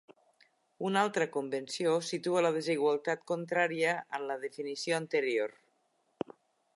Una 0.87 1.01
altra 1.07 1.27
convenció 1.35 1.91
situa 2.07 2.41
la 2.45 2.51
desigualtat 2.57 3.23
contrària 3.33 3.93
en 4.19 4.27
la 4.31 4.39
definició 4.47 4.99
anterior. 5.03 5.55